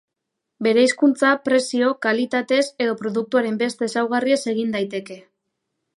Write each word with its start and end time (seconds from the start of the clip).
Bereizkuntza 0.67 1.33
prezio, 1.49 1.91
kalitatez 2.07 2.63
edo 2.87 2.97
produktuaren 3.03 3.61
beste 3.63 3.91
ezaugarriez 3.93 4.43
egin 4.55 4.77
daiteke. 4.79 5.21